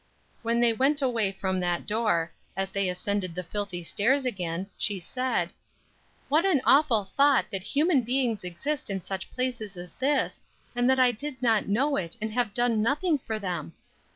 When 0.41 0.59
they 0.61 0.73
went 0.73 0.99
away 1.03 1.31
from 1.31 1.59
that 1.59 1.85
door, 1.85 2.31
as 2.57 2.71
they 2.71 2.89
ascended 2.89 3.35
the 3.35 3.43
filthy 3.43 3.83
stairs 3.83 4.25
again, 4.25 4.65
she 4.75 4.99
said: 4.99 5.53
"What 6.27 6.43
an 6.43 6.59
awful 6.65 7.05
thought 7.05 7.51
that 7.51 7.61
human 7.61 8.01
beings 8.01 8.43
exist 8.43 8.89
in 8.89 9.03
such 9.03 9.29
places 9.29 9.77
as 9.77 9.93
this, 9.93 10.41
and 10.75 10.89
that 10.89 10.99
I 10.99 11.11
did 11.11 11.39
not 11.39 11.67
know 11.67 11.97
it 11.97 12.17
and 12.19 12.33
have 12.33 12.51
done 12.55 12.81
nothing 12.81 13.19
for 13.19 13.37
them!" 13.37 13.73